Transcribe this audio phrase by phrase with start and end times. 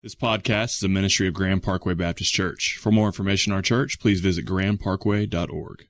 [0.00, 2.78] This podcast is a ministry of Grand Parkway Baptist Church.
[2.80, 5.88] For more information on our church, please visit grandparkway.org.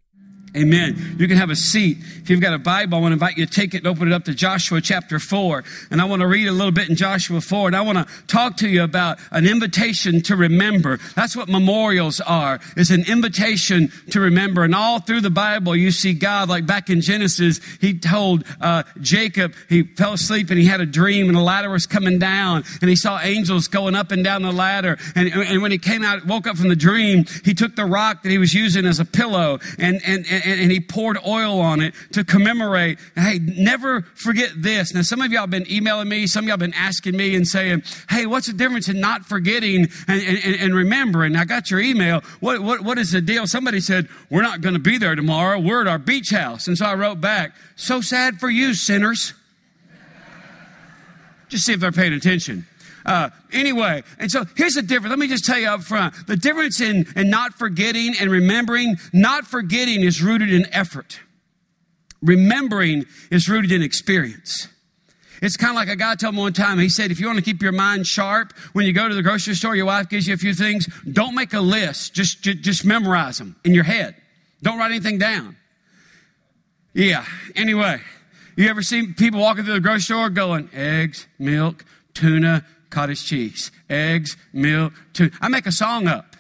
[0.57, 1.17] Amen.
[1.19, 1.99] You can have a seat.
[2.01, 4.09] If you've got a Bible, I want to invite you to take it and open
[4.09, 5.63] it up to Joshua chapter 4.
[5.91, 7.69] And I want to read a little bit in Joshua 4.
[7.69, 10.99] And I want to talk to you about an invitation to remember.
[11.15, 12.61] That's what memorials are.
[12.77, 14.65] It's an invitation to remember.
[14.65, 18.85] And all through the Bible, you see God, like back in Genesis, he told uh,
[19.01, 22.65] Jacob, he fell asleep and he had a dream and the ladder was coming down
[22.81, 24.99] and he saw angels going up and down the ladder.
[25.15, 28.23] And, and when he came out, woke up from the dream, he took the rock
[28.23, 31.61] that he was using as a pillow and, and, and and, and, he poured oil
[31.61, 32.99] on it to commemorate.
[33.15, 34.95] Hey, never forget this.
[34.95, 37.35] Now, some of y'all have been emailing me, some of y'all have been asking me
[37.35, 41.37] and saying, hey, what's the difference in not forgetting and, and, and remembering?
[41.37, 42.21] I got your email.
[42.41, 43.47] What, what, what is the deal?
[43.47, 45.59] Somebody said, we're not going to be there tomorrow.
[45.59, 46.67] We're at our beach house.
[46.67, 49.35] And so I wrote back, so sad for you, sinners.
[51.49, 52.67] Just see if they're paying attention.
[53.07, 55.11] Uh, anyway, and so here's the difference.
[55.11, 56.15] Let me just tell you up front.
[56.27, 61.21] The difference in, in not forgetting and remembering, not forgetting is rooted in effort.
[62.23, 64.69] Remembering is rooted in experience.
[65.41, 67.39] It's kind of like a guy told me one time, he said, if you want
[67.39, 70.27] to keep your mind sharp, when you go to the grocery store, your wife gives
[70.27, 72.15] you a few things, don't make a list.
[72.15, 74.17] Just, just, just memorize them in your head.
[74.63, 75.57] Don't write anything down.
[76.93, 77.25] Yeah.
[77.55, 78.01] Anyway,
[78.57, 83.71] you ever seen people walking through the grocery store going, eggs, milk, tuna, cottage cheese,
[83.89, 85.31] eggs, milk, tuna.
[85.41, 86.37] I make a song up.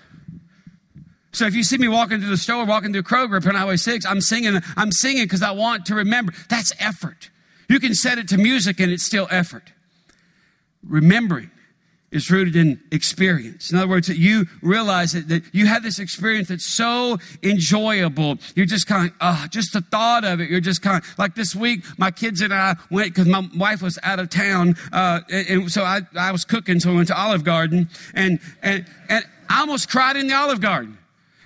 [1.33, 4.07] So if you see me walking through the store, walking through Kroger on Highway 6,
[4.07, 6.33] I'm singing, I'm singing because I want to remember.
[6.49, 7.31] That's effort.
[7.69, 9.73] You can set it to music and it's still effort.
[10.83, 11.51] Remembering
[12.11, 13.71] is rooted in experience.
[13.71, 18.39] In other words, that you realize that, that you have this experience that's so enjoyable.
[18.55, 20.49] You're just kind of, uh, just the thought of it.
[20.49, 23.83] You're just kind of, like this week, my kids and I went, because my wife
[23.83, 27.09] was out of town, uh, and, and, so I, I was cooking, so we went
[27.09, 30.99] to Olive Garden, and, and, and I almost cried in the Olive Garden.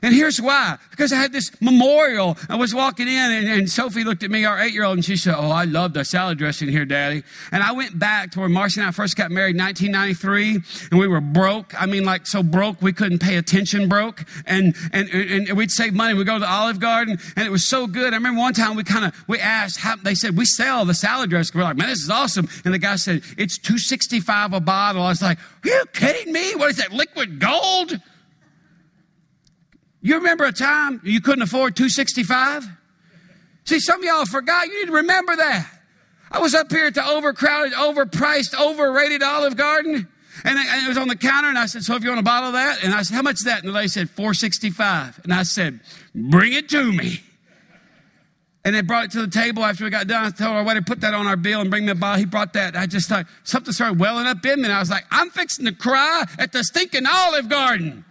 [0.03, 0.78] And here's why.
[0.91, 2.36] Because I had this memorial.
[2.48, 5.04] I was walking in and, and Sophie looked at me, our eight year old, and
[5.04, 7.22] she said, Oh, I love the salad dressing here, Daddy.
[7.53, 11.00] And I went back to where Marcy and I first got married in 1993 and
[11.00, 11.81] we were broke.
[11.81, 14.25] I mean, like so broke we couldn't pay attention broke.
[14.44, 16.15] And, and, and we'd save money.
[16.15, 18.12] We'd go to the Olive Garden and it was so good.
[18.12, 20.94] I remember one time we kind of, we asked, how, they said, we sell the
[20.94, 21.56] salad dressing.
[21.56, 22.48] We're like, man, this is awesome.
[22.65, 25.03] And the guy said, it's 265 a bottle.
[25.03, 26.56] I was like, are you kidding me?
[26.56, 28.00] What is that, liquid gold?
[30.03, 32.67] You remember a time you couldn't afford 265?
[33.65, 34.67] See, some of y'all forgot.
[34.67, 35.71] You need to remember that.
[36.31, 40.09] I was up here at the overcrowded, overpriced, overrated Olive Garden.
[40.45, 42.49] And it was on the counter, and I said, So if you want a bottle
[42.49, 42.83] of that?
[42.83, 43.61] And I said, How much is that?
[43.61, 45.81] And the lady said, 465 And I said,
[46.15, 47.21] Bring it to me.
[48.65, 50.25] And they brought it to the table after we got done.
[50.25, 52.19] I told our waiter, put that on our bill and bring me a bottle.
[52.19, 52.77] He brought that.
[52.77, 54.65] I just thought something started welling up in me.
[54.65, 58.05] And I was like, I'm fixing to cry at the stinking Olive Garden.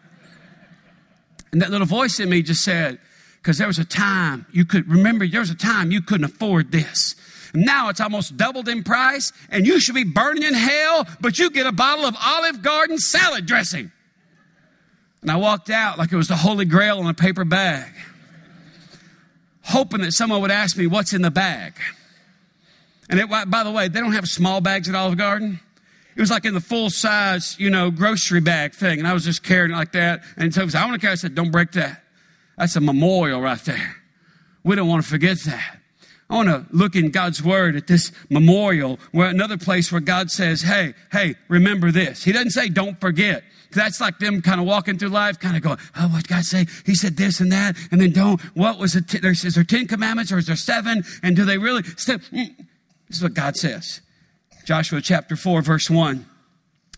[1.51, 2.99] And that little voice in me just said,
[3.41, 6.71] because there was a time you could remember, there was a time you couldn't afford
[6.71, 7.15] this.
[7.53, 11.49] Now it's almost doubled in price, and you should be burning in hell, but you
[11.49, 13.91] get a bottle of Olive Garden salad dressing.
[15.21, 17.91] And I walked out like it was the Holy Grail in a paper bag,
[19.63, 21.73] hoping that someone would ask me, What's in the bag?
[23.09, 25.59] And it, by the way, they don't have small bags at Olive Garden.
[26.15, 28.99] It was like in the full size, you know, grocery bag thing.
[28.99, 30.23] And I was just carrying it like that.
[30.37, 32.03] And so I want to carry, I said, don't break that.
[32.57, 33.95] That's a memorial right there.
[34.63, 35.77] We don't want to forget that.
[36.29, 40.31] I want to look in God's word at this memorial where another place where God
[40.31, 42.23] says, Hey, hey, remember this.
[42.23, 43.43] He doesn't say don't forget.
[43.71, 46.67] That's like them kind of walking through life, kind of going, Oh, what God say?
[46.85, 47.75] He said this and that.
[47.91, 49.13] And then don't, what was it?
[49.13, 51.03] Is there 10 commandments or is there seven?
[51.21, 51.83] And do they really?
[51.83, 52.55] Still, mm,
[53.07, 53.99] this is what God says.
[54.65, 56.25] Joshua chapter 4, verse 1.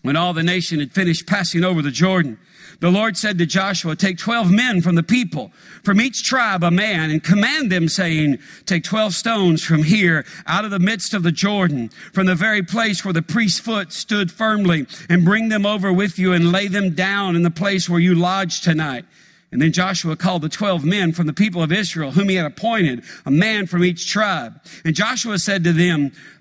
[0.01, 2.37] When all the nation had finished passing over the Jordan,
[2.81, 5.53] the Lord said to Joshua, Take 12 men from the people,
[5.83, 10.65] from each tribe a man, and command them, saying, Take 12 stones from here, out
[10.65, 14.29] of the midst of the Jordan, from the very place where the priest's foot stood
[14.29, 18.01] firmly, and bring them over with you, and lay them down in the place where
[18.01, 19.05] you lodge tonight.
[19.53, 22.47] And then Joshua called the 12 men from the people of Israel, whom he had
[22.47, 24.59] appointed, a man from each tribe.
[24.83, 26.11] And Joshua said to them,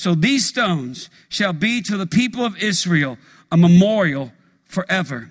[0.00, 3.18] so these stones shall be to the people of Israel
[3.52, 4.32] a memorial
[4.64, 5.28] forever.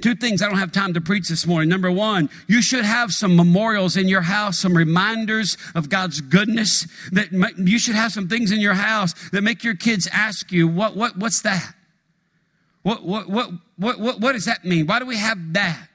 [0.00, 1.68] Two things I don't have time to preach this morning.
[1.68, 6.88] Number one, you should have some memorials in your house, some reminders of God's goodness.
[7.12, 10.66] That you should have some things in your house that make your kids ask you,
[10.66, 10.96] "What?
[10.96, 11.16] What?
[11.16, 11.74] What's that?
[12.82, 13.04] What?
[13.04, 13.30] What?
[13.30, 13.50] What?
[13.76, 14.00] What?
[14.00, 14.86] What, what does that mean?
[14.88, 15.88] Why do we have that?"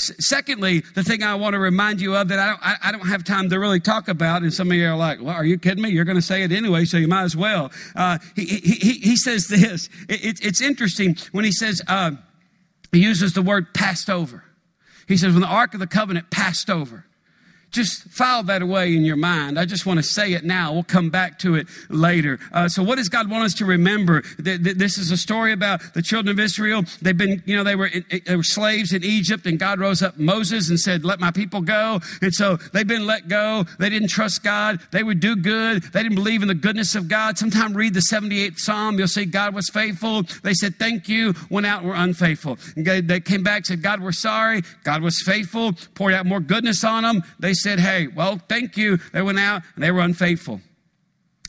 [0.00, 3.08] Secondly, the thing I want to remind you of that I don't, I, I, don't
[3.08, 5.58] have time to really talk about, and some of you are like, well, are you
[5.58, 5.90] kidding me?
[5.90, 7.70] You're going to say it anyway, so you might as well.
[7.94, 9.88] Uh, he, he, he, says this.
[10.08, 12.12] It, it, it's interesting when he says, uh,
[12.92, 14.44] he uses the word passed over.
[15.06, 17.04] He says, when the Ark of the Covenant passed over.
[17.70, 19.58] Just file that away in your mind.
[19.58, 20.72] I just want to say it now.
[20.72, 22.40] We'll come back to it later.
[22.52, 24.22] Uh, so, what does God want us to remember?
[24.38, 26.82] This is a story about the children of Israel.
[27.00, 27.90] They've been, you know, they were,
[28.26, 31.60] they were slaves in Egypt, and God rose up Moses and said, "Let my people
[31.60, 33.64] go." And so they've been let go.
[33.78, 34.80] They didn't trust God.
[34.90, 35.84] They would do good.
[35.84, 37.38] They didn't believe in the goodness of God.
[37.38, 38.98] Sometime read the 78th Psalm.
[38.98, 40.24] You'll see God was faithful.
[40.42, 42.58] They said, "Thank you." Went out, were unfaithful.
[42.74, 45.72] And they came back, said, "God, we're sorry." God was faithful.
[45.94, 47.22] Poured out more goodness on them.
[47.38, 48.98] They said, Hey, well, thank you.
[49.12, 50.60] They went out and they were unfaithful.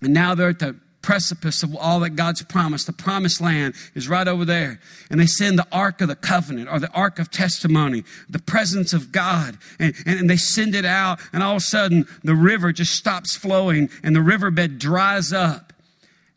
[0.02, 2.88] And now they're at the precipice of all that God's promised.
[2.88, 4.80] The promised land is right over there.
[5.10, 8.94] And they send the Ark of the Covenant or the Ark of Testimony, the presence
[8.94, 9.58] of God.
[9.80, 12.94] And, and, and, they send it out, and all of a sudden the river just
[12.94, 15.71] stops flowing and the riverbed dries up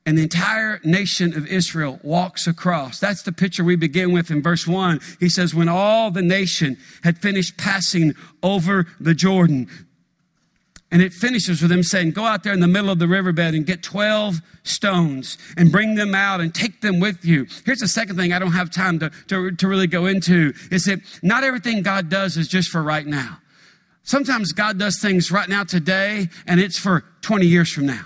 [0.06, 2.98] and the entire nation of Israel walks across.
[2.98, 5.00] That's the picture we begin with in verse 1.
[5.18, 9.68] He says, When all the nation had finished passing over the Jordan,
[10.90, 13.54] and it finishes with them saying, Go out there in the middle of the riverbed
[13.54, 17.46] and get 12 stones and bring them out and take them with you.
[17.64, 20.84] Here's the second thing I don't have time to, to, to really go into is
[20.84, 23.38] that not everything God does is just for right now.
[24.02, 28.04] Sometimes God does things right now today, and it's for 20 years from now.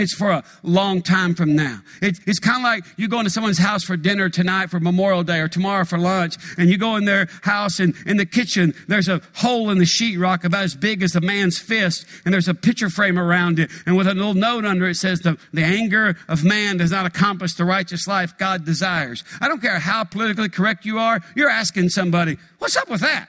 [0.00, 1.80] It's for a long time from now.
[2.00, 5.22] It's, it's kind of like you go into someone's house for dinner tonight for Memorial
[5.22, 8.74] Day or tomorrow for lunch, and you go in their house and in the kitchen,
[8.88, 12.48] there's a hole in the sheetrock about as big as a man's fist, and there's
[12.48, 15.62] a picture frame around it, and with a little note under it says, the, the
[15.62, 19.22] anger of man does not accomplish the righteous life God desires.
[19.40, 23.28] I don't care how politically correct you are, you're asking somebody, what's up with that?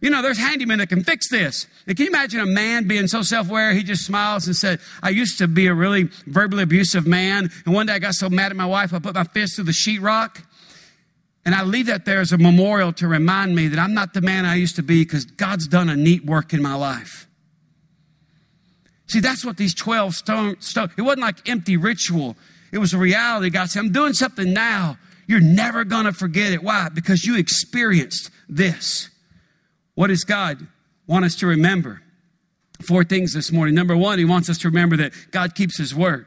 [0.00, 1.66] You know, there's handymen that can fix this.
[1.86, 5.10] Can you imagine a man being so self aware, he just smiles and said, I
[5.10, 7.50] used to be a really verbally abusive man.
[7.64, 9.64] And one day I got so mad at my wife, I put my fist through
[9.64, 10.44] the sheetrock.
[11.44, 14.20] And I leave that there as a memorial to remind me that I'm not the
[14.20, 17.26] man I used to be because God's done a neat work in my life.
[19.06, 22.36] See, that's what these 12 stone, stone, it wasn't like empty ritual.
[22.70, 23.48] It was a reality.
[23.50, 24.98] God said, I'm doing something now.
[25.26, 26.62] You're never going to forget it.
[26.62, 26.88] Why?
[26.90, 29.08] Because you experienced this.
[29.98, 30.64] What does God
[31.08, 32.02] want us to remember?
[32.80, 33.74] Four things this morning.
[33.74, 36.24] Number one, He wants us to remember that God keeps His word.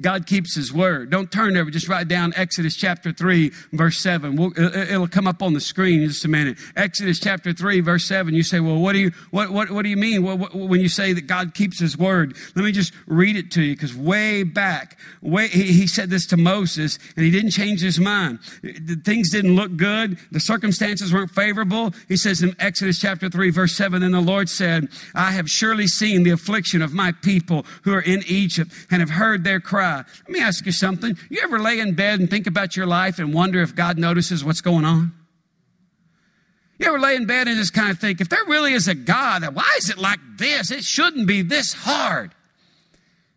[0.00, 1.10] God keeps his word.
[1.10, 4.36] Don't turn there, just write down Exodus chapter 3, verse 7.
[4.36, 6.58] We'll, it'll come up on the screen in just a minute.
[6.76, 8.34] Exodus chapter 3, verse 7.
[8.34, 11.12] You say, well, what do you, what, what, what do you mean when you say
[11.12, 12.36] that God keeps his word?
[12.54, 16.26] Let me just read it to you because way back, way, he, he said this
[16.26, 18.40] to Moses and he didn't change his mind.
[19.04, 20.18] Things didn't look good.
[20.30, 21.92] The circumstances weren't favorable.
[22.08, 25.86] He says in Exodus chapter 3, verse 7, and the Lord said, I have surely
[25.86, 29.71] seen the affliction of my people who are in Egypt and have heard their cry
[29.72, 30.04] cry.
[30.26, 31.16] Let me ask you something.
[31.30, 34.44] You ever lay in bed and think about your life and wonder if God notices
[34.44, 35.12] what's going on?
[36.78, 38.94] You ever lay in bed and just kind of think, if there really is a
[38.94, 40.70] God, why is it like this?
[40.70, 42.34] It shouldn't be this hard.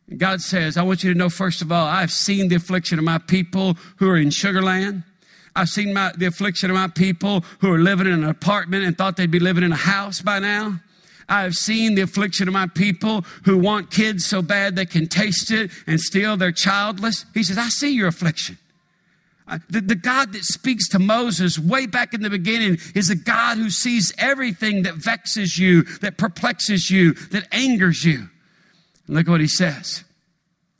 [0.10, 3.00] And God says, I want you to know, first of all, I've seen the affliction
[3.00, 5.06] of my people who are in Sugarland.
[5.56, 8.98] I've seen my, the affliction of my people who are living in an apartment and
[8.98, 10.82] thought they'd be living in a house by now.
[11.28, 15.08] I have seen the affliction of my people who want kids so bad they can
[15.08, 17.26] taste it and still they're childless.
[17.34, 18.58] He says, I see your affliction.
[19.48, 23.16] Uh, the, the, God that speaks to Moses way back in the beginning is a
[23.16, 28.30] God who sees everything that vexes you, that perplexes you, that angers you.
[29.08, 30.04] Look what he says.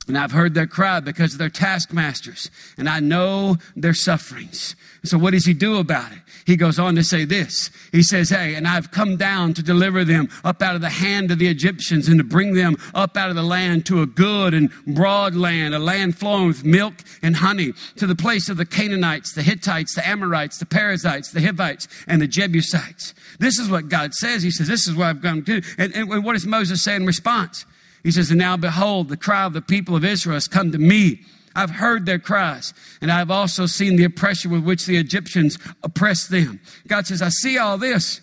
[0.08, 4.76] And I've heard their cry because of their taskmasters, and I know their sufferings.
[5.02, 6.18] So, what does he do about it?
[6.46, 7.70] He goes on to say this.
[7.90, 11.32] He says, Hey, and I've come down to deliver them up out of the hand
[11.32, 14.54] of the Egyptians and to bring them up out of the land to a good
[14.54, 18.66] and broad land, a land flowing with milk and honey, to the place of the
[18.66, 23.12] Canaanites, the Hittites, the Amorites, the Perizzites, the Hivites, and the Jebusites.
[23.40, 24.44] This is what God says.
[24.44, 25.68] He says, This is what I've come to do.
[25.78, 27.66] And, and what does Moses say in response?
[28.06, 30.78] He says, And now behold, the cry of the people of Israel has come to
[30.78, 31.22] me.
[31.56, 36.28] I've heard their cries, and I've also seen the oppression with which the Egyptians oppress
[36.28, 36.60] them.
[36.86, 38.20] God says, I see all this.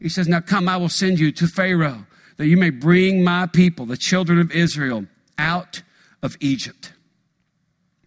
[0.00, 2.06] He says, Now come, I will send you to Pharaoh,
[2.38, 5.06] that you may bring my people, the children of Israel,
[5.38, 5.84] out
[6.24, 6.92] of Egypt.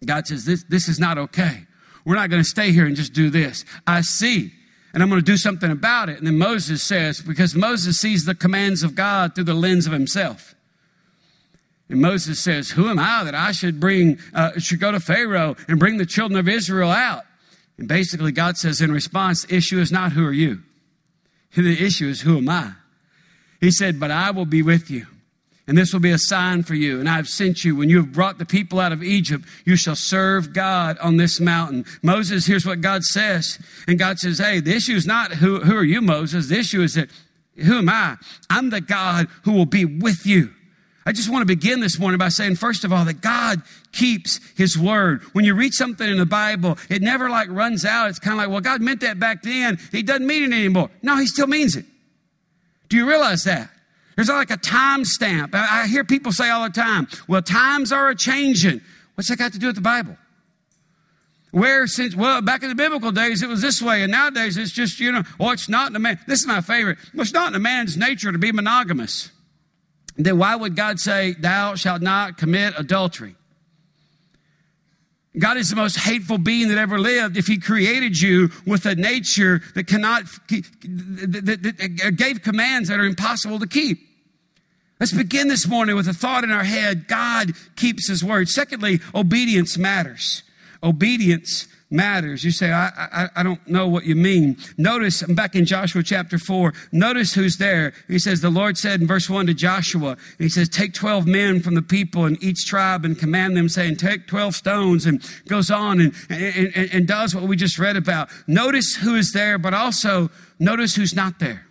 [0.04, 1.62] God says, This, this is not okay.
[2.04, 3.64] We're not going to stay here and just do this.
[3.86, 4.52] I see,
[4.92, 6.18] and I'm going to do something about it.
[6.18, 9.94] And then Moses says, because Moses sees the commands of God through the lens of
[9.94, 10.54] himself.
[11.88, 15.56] And Moses says, Who am I that I should bring, uh, should go to Pharaoh
[15.68, 17.24] and bring the children of Israel out?
[17.76, 20.62] And basically, God says in response, the issue is not who are you?
[21.56, 22.72] The issue is who am I?
[23.60, 25.06] He said, But I will be with you.
[25.66, 27.00] And this will be a sign for you.
[27.00, 27.74] And I have sent you.
[27.74, 31.40] When you have brought the people out of Egypt, you shall serve God on this
[31.40, 31.86] mountain.
[32.02, 33.58] Moses, here's what God says.
[33.86, 36.48] And God says, Hey, the issue is not who, who are you, Moses?
[36.48, 37.08] The issue is that
[37.56, 38.16] who am I?
[38.50, 40.53] I'm the God who will be with you.
[41.06, 43.60] I just want to begin this morning by saying, first of all, that God
[43.92, 45.22] keeps his word.
[45.34, 48.08] When you read something in the Bible, it never like runs out.
[48.08, 49.78] It's kind of like, well, God meant that back then.
[49.92, 50.90] He doesn't mean it anymore.
[51.02, 51.84] No, he still means it.
[52.88, 53.70] Do you realize that?
[54.16, 55.54] There's like a time stamp.
[55.54, 58.80] I, hear people say all the time, well, times are a changing.
[59.14, 60.16] What's that got to do with the Bible?
[61.50, 64.72] Where since, well, back in the biblical days, it was this way, and nowadays it's
[64.72, 66.18] just, you know, oh, it's not in a man.
[66.26, 66.98] This is my favorite.
[67.12, 69.30] Well, it's not in a man's nature to be monogamous.
[70.16, 73.36] Then why would God say, Thou shalt not commit adultery?
[75.36, 78.94] God is the most hateful being that ever lived if he created you with a
[78.94, 83.98] nature that cannot, that gave commands that are impossible to keep.
[85.00, 88.48] Let's begin this morning with a thought in our head God keeps his word.
[88.48, 90.44] Secondly, obedience matters.
[90.84, 92.44] Obedience matters.
[92.44, 94.56] You say, I, I, I, don't know what you mean.
[94.76, 96.72] Notice, I'm back in Joshua chapter 4.
[96.92, 97.92] Notice who's there.
[98.08, 101.60] He says, The Lord said in verse 1 to Joshua, He says, Take 12 men
[101.60, 105.70] from the people in each tribe and command them, saying, Take 12 stones, and goes
[105.70, 108.28] on and, and, and, and does what we just read about.
[108.46, 111.66] Notice who is there, but also notice who's not there.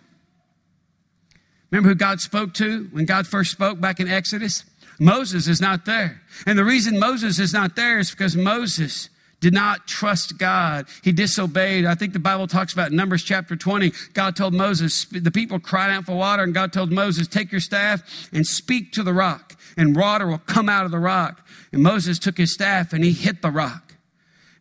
[1.70, 4.64] Remember who God spoke to when God first spoke back in Exodus?
[5.00, 6.22] Moses is not there.
[6.46, 9.08] And the reason Moses is not there is because Moses
[9.44, 10.86] did not trust God.
[11.02, 11.84] He disobeyed.
[11.84, 13.92] I think the Bible talks about Numbers chapter 20.
[14.14, 17.60] God told Moses, the people cried out for water, and God told Moses, Take your
[17.60, 21.46] staff and speak to the rock, and water will come out of the rock.
[21.72, 23.96] And Moses took his staff and he hit the rock.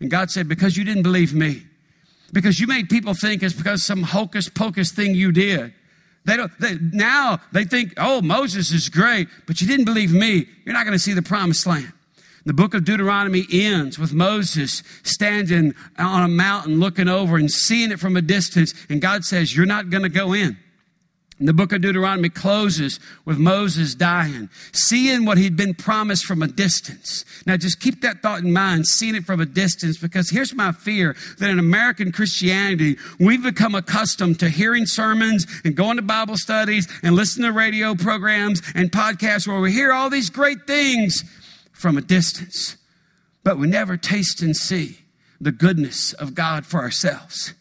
[0.02, 1.64] And God said, Because you didn't believe me,
[2.34, 5.74] because you made people think it's because some hocus pocus thing you did.
[6.26, 10.46] They don't, they, now they think, oh, Moses is great, but you didn't believe me.
[10.66, 11.94] You're not going to see the promised land.
[12.46, 17.92] The book of Deuteronomy ends with Moses standing on a mountain looking over and seeing
[17.92, 18.74] it from a distance.
[18.90, 20.58] And God says, You're not going to go in.
[21.40, 26.44] And the book of Deuteronomy closes with Moses dying, seeing what he'd been promised from
[26.44, 27.26] a distance.
[27.48, 30.72] Now, just keep that thought in mind, seeing it from a distance, because here's my
[30.72, 36.38] fear that in American Christianity, we've become accustomed to hearing sermons and going to Bible
[36.38, 41.24] studies and listening to radio programs and podcasts where we hear all these great things
[41.84, 42.78] from a distance,
[43.44, 45.00] but we never taste and see
[45.42, 47.54] the goodness of God for ourselves.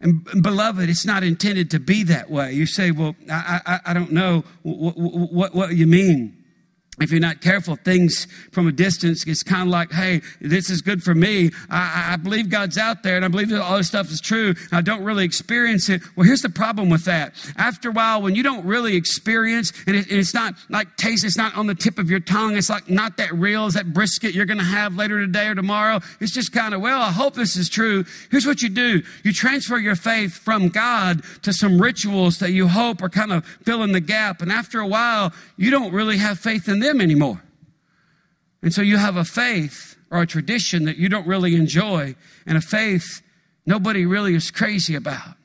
[0.00, 2.54] And, beloved, it's not intended to be that way.
[2.54, 6.37] You say, well, I, I, I don't know what, what, what you mean
[7.00, 10.82] if you're not careful, things from a distance, it's kind of like, hey, this is
[10.82, 11.50] good for me.
[11.70, 14.54] I, I, believe God's out there and I believe that all this stuff is true.
[14.72, 16.02] I don't really experience it.
[16.16, 17.34] Well, here's the problem with that.
[17.56, 21.24] After a while, when you don't really experience, and, it, and it's not like taste,
[21.24, 23.92] it's not on the tip of your tongue, it's like not that real as that
[23.92, 26.00] brisket you're going to have later today or tomorrow.
[26.20, 28.04] It's just kind of, well, I hope this is true.
[28.30, 32.68] Here's what you do you transfer your faith from God to some rituals that you
[32.68, 34.42] hope are kind of filling the gap.
[34.42, 37.42] And after a while, you don't really have faith in them them anymore.
[38.62, 42.14] And so you have a faith or a tradition that you don't really enjoy,
[42.46, 43.22] and a faith
[43.66, 45.36] nobody really is crazy about.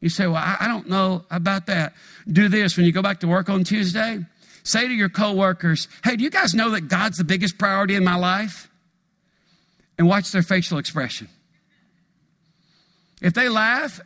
[0.00, 1.94] You say, Well, I, don't know about that.
[2.26, 4.18] Do this when you go back to work on Tuesday.
[4.62, 8.04] Say to your coworkers, Hey, do you guys know that God's the biggest priority in
[8.04, 8.68] my life?
[9.98, 11.28] And watch their facial expression.
[13.20, 14.00] If they laugh,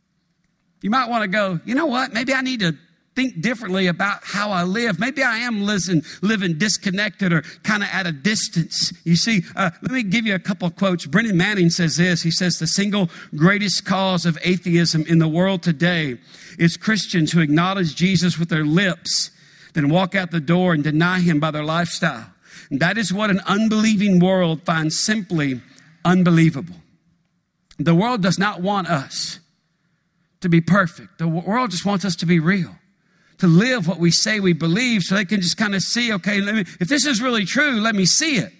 [0.82, 2.12] you might want to go, You know what?
[2.12, 2.76] Maybe I need to
[3.14, 4.98] think differently about how I live.
[4.98, 8.92] Maybe I am living, living disconnected or kind of at a distance.
[9.04, 11.06] You see, uh, let me give you a couple of quotes.
[11.06, 12.22] Brennan Manning says this.
[12.22, 16.18] He says, The single greatest cause of atheism in the world today
[16.58, 19.30] is Christians who acknowledge Jesus with their lips,
[19.74, 22.26] then walk out the door and deny him by their lifestyle.
[22.70, 25.60] And that is what an unbelieving world finds simply
[26.04, 26.76] unbelievable.
[27.78, 29.40] The world does not want us
[30.40, 31.18] to be perfect.
[31.18, 32.76] The world just wants us to be real
[33.42, 36.40] to live what we say we believe so they can just kind of see, okay,
[36.40, 38.52] me, if this is really true, let me see it.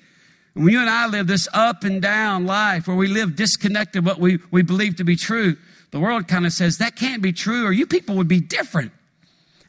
[0.57, 4.05] And when you and I live this up and down life where we live disconnected
[4.05, 5.57] what we, we believe to be true,
[5.93, 8.91] the world kind of says that can't be true or you people would be different.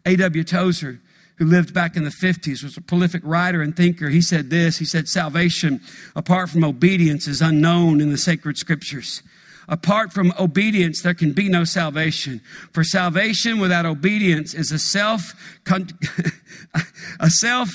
[0.08, 0.43] A.W.
[0.43, 1.00] Tozer
[1.36, 4.10] who lived back in the 50s, was a prolific writer and thinker.
[4.10, 5.79] He said this He said, Salvation,
[6.15, 9.22] apart from obedience, is unknown in the sacred scriptures.
[9.67, 12.41] Apart from obedience, there can be no salvation.
[12.72, 15.34] For salvation without obedience is a self,
[17.20, 17.70] a self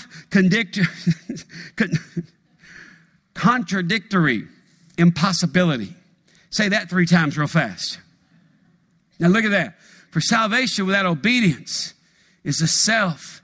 [3.35, 4.45] contradictory
[4.99, 5.95] impossibility.
[6.51, 7.99] Say that three times real fast.
[9.19, 9.79] Now look at that.
[10.11, 11.95] For salvation without obedience
[12.45, 13.43] is a self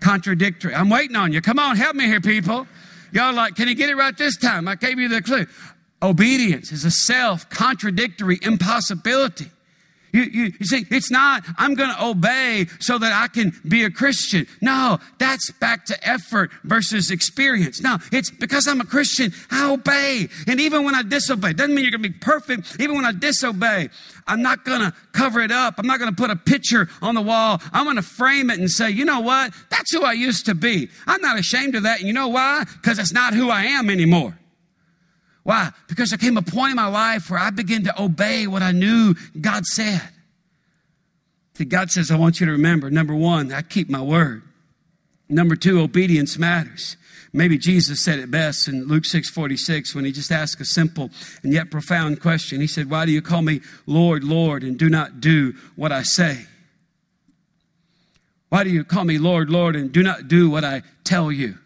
[0.00, 0.74] contradictory.
[0.74, 1.40] I'm waiting on you.
[1.40, 2.66] Come on, help me here, people.
[3.12, 4.68] Y'all like, can you get it right this time?
[4.68, 5.46] I gave you the clue.
[6.02, 9.50] Obedience is a self contradictory impossibility.
[10.12, 13.84] You, you, you, see, it's not, I'm going to obey so that I can be
[13.84, 14.46] a Christian.
[14.60, 17.80] No, that's back to effort versus experience.
[17.80, 20.28] No, it's because I'm a Christian, I obey.
[20.46, 22.80] And even when I disobey, doesn't mean you're going to be perfect.
[22.80, 23.90] Even when I disobey,
[24.26, 25.74] I'm not going to cover it up.
[25.78, 27.60] I'm not going to put a picture on the wall.
[27.72, 29.52] I'm going to frame it and say, you know what?
[29.70, 30.88] That's who I used to be.
[31.06, 31.98] I'm not ashamed of that.
[31.98, 32.64] And you know why?
[32.64, 34.38] Because it's not who I am anymore.
[35.48, 35.70] Why?
[35.86, 38.70] Because there came a point in my life where I began to obey what I
[38.72, 40.06] knew God said.
[41.54, 44.42] See, God says, I want you to remember number one, I keep my word.
[45.26, 46.98] Number two, obedience matters.
[47.32, 51.08] Maybe Jesus said it best in Luke 6 46 when he just asked a simple
[51.42, 52.60] and yet profound question.
[52.60, 56.02] He said, Why do you call me Lord, Lord, and do not do what I
[56.02, 56.44] say?
[58.50, 61.56] Why do you call me Lord, Lord, and do not do what I tell you?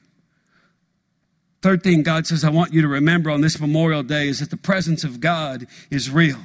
[1.63, 4.51] Third thing God says I want you to remember on this Memorial Day is that
[4.51, 6.39] the presence of God is real.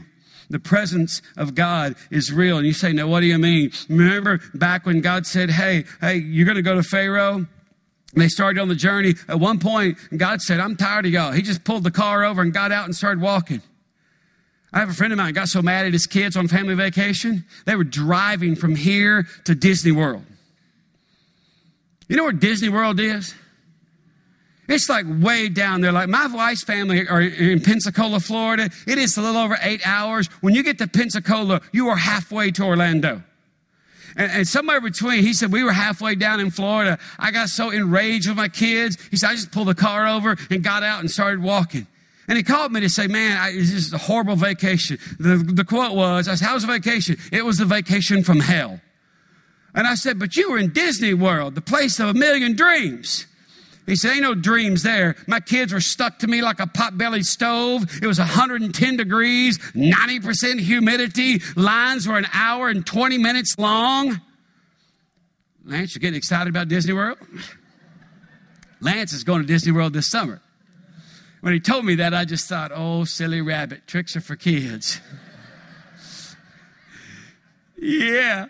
[0.49, 2.57] The presence of God is real.
[2.57, 3.71] And you say, now what do you mean?
[3.89, 7.47] Remember back when God said, hey, hey, you're going to go to Pharaoh?
[8.13, 9.13] they started on the journey.
[9.27, 11.33] At one point, God said, I'm tired of y'all.
[11.33, 13.61] He just pulled the car over and got out and started walking.
[14.73, 17.45] I have a friend of mine got so mad at his kids on family vacation,
[17.65, 20.23] they were driving from here to Disney World.
[22.07, 23.35] You know where Disney World is?
[24.67, 25.91] It's like way down there.
[25.91, 28.69] Like my wife's family are in Pensacola, Florida.
[28.85, 30.27] It is a little over eight hours.
[30.41, 33.23] When you get to Pensacola, you are halfway to Orlando.
[34.17, 36.97] And, and, somewhere between, he said, we were halfway down in Florida.
[37.19, 38.97] I got so enraged with my kids.
[39.11, 41.85] He said, I just pulled the car over and got out and started walking.
[42.27, 44.97] And he called me to say, man, I, this is a horrible vacation.
[45.19, 47.17] The, the quote was, I said, how was the vacation?
[47.31, 48.81] It was a vacation from hell.
[49.73, 53.26] And I said, but you were in Disney World, the place of a million dreams.
[53.87, 55.15] He said, Ain't no dreams there.
[55.27, 57.83] My kids were stuck to me like a pot-bellied stove.
[58.01, 61.41] It was 110 degrees, 90% humidity.
[61.55, 64.21] Lines were an hour and 20 minutes long.
[65.63, 67.17] Lance, you're getting excited about Disney World?
[68.81, 70.41] Lance is going to Disney World this summer.
[71.41, 74.99] When he told me that, I just thought, oh, silly rabbit, tricks are for kids.
[77.77, 78.47] yeah.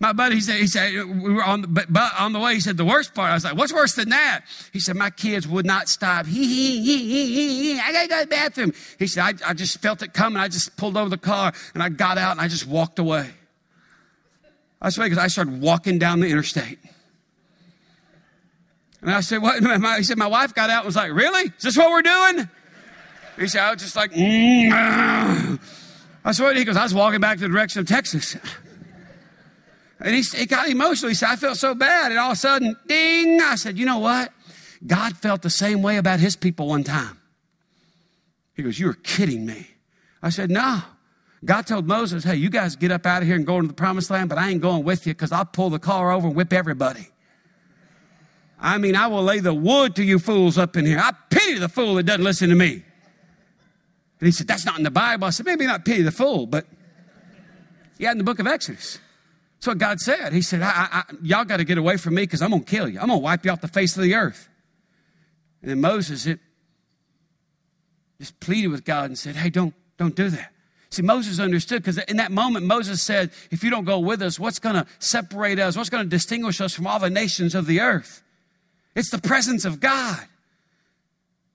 [0.00, 2.60] My buddy, he said, he said, we were on the, but, on the way, he
[2.60, 4.42] said, the worst part, I was like, what's worse than that?
[4.72, 6.26] He said, my kids would not stop.
[6.26, 8.72] He, he, he, he, he, I gotta go to the bathroom.
[8.98, 10.40] He said, I, I just felt it coming.
[10.40, 13.30] I just pulled over the car and I got out and I just walked away.
[14.82, 16.78] I swear, because I started walking down the interstate.
[19.00, 19.62] And I said, what?
[19.96, 21.44] He said, my wife got out and was like, really?
[21.56, 22.48] Is this what we're doing?
[23.38, 25.58] He said, I was just like, mm, ah.
[26.24, 28.36] I swear, he goes, I was walking back the direction of Texas.
[30.04, 31.08] And he, he got emotional.
[31.08, 32.12] He said, I felt so bad.
[32.12, 34.30] And all of a sudden, ding, I said, you know what?
[34.86, 37.18] God felt the same way about his people one time.
[38.52, 39.66] He goes, You're kidding me.
[40.22, 40.82] I said, No.
[41.42, 43.74] God told Moses, Hey, you guys get up out of here and go into the
[43.74, 46.36] promised land, but I ain't going with you because I'll pull the car over and
[46.36, 47.08] whip everybody.
[48.60, 50.98] I mean, I will lay the wood to you fools up in here.
[50.98, 52.84] I pity the fool that doesn't listen to me.
[54.20, 55.24] And he said, That's not in the Bible.
[55.26, 56.66] I said, Maybe not pity the fool, but
[57.98, 58.98] yeah, in the book of Exodus.
[59.64, 60.34] That's what God said.
[60.34, 62.70] He said, I, I, Y'all got to get away from me because I'm going to
[62.70, 63.00] kill you.
[63.00, 64.50] I'm going to wipe you off the face of the earth.
[65.62, 66.38] And then Moses it,
[68.20, 70.52] just pleaded with God and said, Hey, don't, don't do that.
[70.90, 74.38] See, Moses understood because in that moment, Moses said, If you don't go with us,
[74.38, 75.78] what's going to separate us?
[75.78, 78.22] What's going to distinguish us from all the nations of the earth?
[78.94, 80.20] It's the presence of God.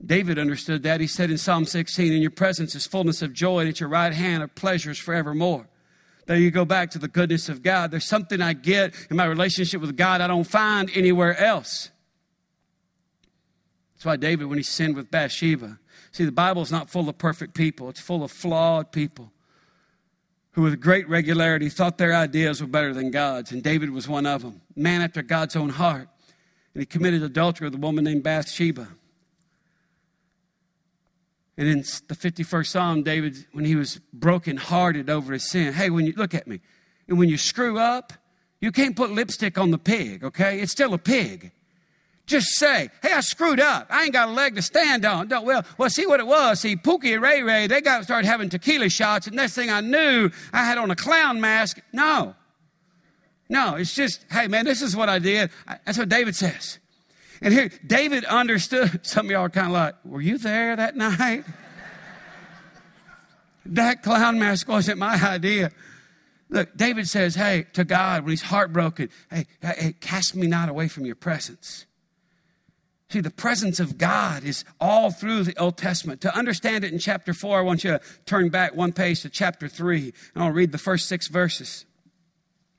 [0.04, 1.00] David understood that.
[1.00, 3.90] He said in Psalm 16, In your presence is fullness of joy, and at your
[3.90, 5.69] right hand are pleasures forevermore.
[6.30, 7.90] There you go back to the goodness of God.
[7.90, 11.90] There's something I get in my relationship with God I don't find anywhere else.
[13.96, 15.80] That's why David, when he sinned with Bathsheba,
[16.12, 19.32] see, the Bible is not full of perfect people, it's full of flawed people
[20.52, 23.52] who, with great regularity, thought their ideas were better than God's.
[23.52, 26.10] And David was one of them, man after God's own heart.
[26.76, 28.88] And he committed adultery with a woman named Bathsheba.
[31.60, 36.06] And in the 51st Psalm, David, when he was brokenhearted over his sin, hey, when
[36.06, 36.62] you look at me,
[37.10, 38.14] and when you screw up,
[38.62, 40.60] You can't put lipstick on the pig, okay?
[40.60, 41.52] It's still a pig.
[42.26, 43.88] Just say, hey, I screwed up.
[43.90, 45.30] I ain't got a leg to stand on.
[45.30, 46.60] Don't, well, well, see what it was.
[46.60, 49.82] See, Pookie and Ray Ray, they got started having tequila shots, and next thing I
[49.82, 51.80] knew, I had on a clown mask.
[51.92, 52.36] No.
[53.48, 55.50] No, it's just, hey, man, this is what I did.
[55.86, 56.78] That's what David says.
[57.42, 59.00] And here, David understood.
[59.06, 61.46] Some of y'all are kind of like, were you there that night?
[63.66, 65.72] that clown mask wasn't my idea.
[66.50, 70.88] Look, David says, hey, to God, when he's heartbroken, hey, hey, cast me not away
[70.88, 71.86] from your presence.
[73.12, 76.22] See, the presence of God is all through the Old Testament.
[76.22, 79.30] To understand it in chapter 4, I want you to turn back one page to
[79.30, 81.86] chapter 3, and I'll read the first six verses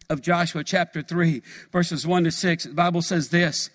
[0.08, 1.42] of Joshua chapter 3,
[1.72, 2.64] verses 1 to 6.
[2.64, 3.70] The Bible says this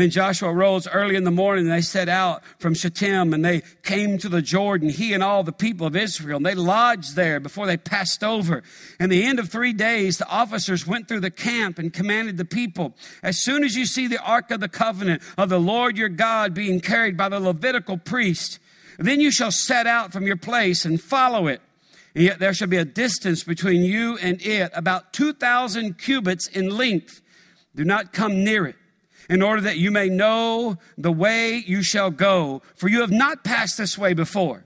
[0.00, 3.62] then Joshua rose early in the morning and they set out from Shittim and they
[3.84, 6.38] came to the Jordan, he and all the people of Israel.
[6.38, 8.64] And they lodged there before they passed over.
[8.98, 12.44] In the end of three days, the officers went through the camp and commanded the
[12.44, 16.08] people, as soon as you see the ark of the covenant of the Lord your
[16.08, 18.58] God being carried by the Levitical priest,
[18.98, 21.60] then you shall set out from your place and follow it.
[22.16, 26.76] And yet there shall be a distance between you and it, about 2,000 cubits in
[26.76, 27.20] length.
[27.76, 28.76] Do not come near it
[29.28, 33.44] in order that you may know the way you shall go, for you have not
[33.44, 34.64] passed this way before.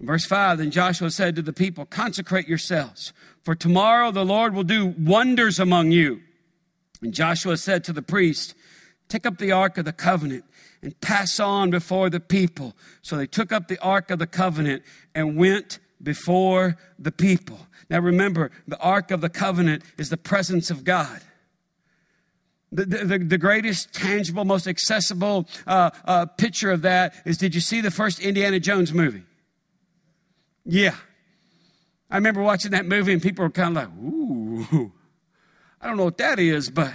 [0.00, 4.64] Verse 5 Then Joshua said to the people, Consecrate yourselves, for tomorrow the Lord will
[4.64, 6.20] do wonders among you.
[7.02, 8.54] And Joshua said to the priest,
[9.08, 10.44] Take up the ark of the covenant
[10.82, 12.74] and pass on before the people.
[13.02, 14.82] So they took up the ark of the covenant
[15.14, 17.58] and went before the people.
[17.90, 21.20] Now remember, the ark of the covenant is the presence of God.
[22.74, 27.60] The, the, the, greatest tangible, most accessible uh, uh, picture of that is did you
[27.60, 29.22] see the first Indiana Jones movie?
[30.64, 30.96] Yeah.
[32.10, 34.92] I remember watching that movie and people were kind of like, ooh,
[35.80, 36.92] I don't know what that is, but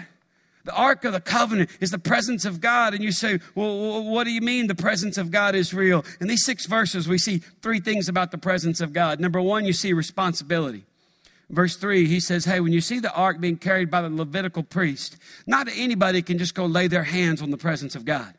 [0.65, 2.94] the Ark of the Covenant is the presence of God.
[2.94, 6.04] And you say, well, what do you mean the presence of God is real?
[6.20, 9.22] In these six verses, we see three things about the presence of God.
[9.22, 10.86] Number one, you see responsibility
[11.49, 14.63] verse 3, he says, Hey, when you see the ark being carried by the Levitical
[14.63, 18.33] priest, not anybody can just go lay their hands on the presence of God.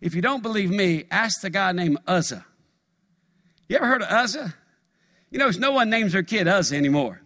[0.00, 2.44] If you don't believe me, ask the guy named Uzzah.
[3.68, 4.54] You ever heard of Uzzah?
[5.30, 7.20] You know, it's no one names their kid Uzzah anymore.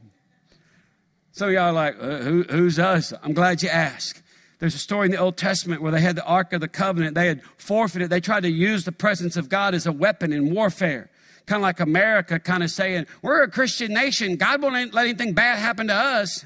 [1.33, 3.21] Some of y'all are like, uh, Who, who's Uzzah?
[3.23, 4.23] I'm glad you asked.
[4.59, 7.15] There's a story in the Old Testament where they had the Ark of the Covenant.
[7.15, 8.11] They had forfeited.
[8.11, 11.11] They tried to use the presence of God as a weapon in warfare
[11.47, 14.37] kind of like America, kind of saying, We're a Christian nation.
[14.37, 16.45] God won't let anything bad happen to us.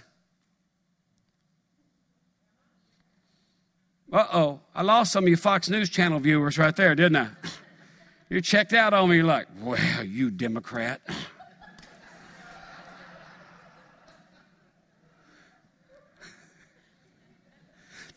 [4.12, 7.28] Uh oh, I lost some of you Fox News Channel viewers right there, didn't I?
[8.28, 11.00] You checked out on me, you're like, Well, you Democrat.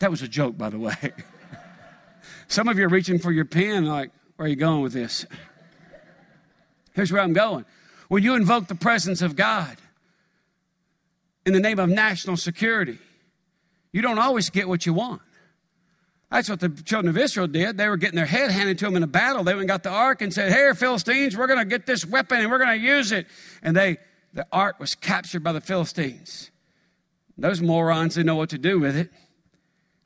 [0.00, 0.94] That was a joke, by the way.
[2.48, 5.26] Some of you are reaching for your pen, like, where are you going with this?
[6.94, 7.64] Here's where I'm going.
[8.08, 9.76] When you invoke the presence of God
[11.46, 12.98] in the name of national security,
[13.92, 15.22] you don't always get what you want.
[16.30, 17.76] That's what the children of Israel did.
[17.76, 19.42] They were getting their head handed to them in a battle.
[19.42, 22.06] They went and got the ark and said, Here, Philistines, we're going to get this
[22.06, 23.26] weapon and we're going to use it.
[23.62, 23.98] And they,
[24.32, 26.50] the ark was captured by the Philistines.
[27.36, 29.10] Those morons didn't know what to do with it.